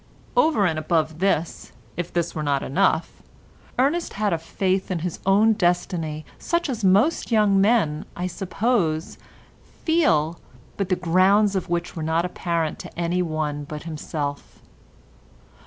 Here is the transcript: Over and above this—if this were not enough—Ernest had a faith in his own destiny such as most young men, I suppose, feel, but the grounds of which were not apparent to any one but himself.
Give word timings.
Over 0.35 0.65
and 0.65 0.79
above 0.79 1.19
this—if 1.19 2.11
this 2.11 2.33
were 2.33 2.41
not 2.41 2.63
enough—Ernest 2.63 4.13
had 4.13 4.33
a 4.33 4.39
faith 4.39 4.89
in 4.89 4.97
his 5.05 5.19
own 5.27 5.53
destiny 5.53 6.25
such 6.39 6.69
as 6.71 6.83
most 6.83 7.29
young 7.31 7.61
men, 7.61 8.05
I 8.15 8.25
suppose, 8.25 9.19
feel, 9.85 10.39
but 10.75 10.89
the 10.89 10.95
grounds 10.95 11.55
of 11.55 11.69
which 11.69 11.95
were 11.95 12.01
not 12.01 12.25
apparent 12.25 12.79
to 12.79 12.99
any 12.99 13.21
one 13.21 13.63
but 13.63 13.83
himself. 13.83 14.63